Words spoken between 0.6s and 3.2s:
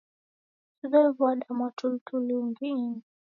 Siw'ew'uada mwatulituli ungi ini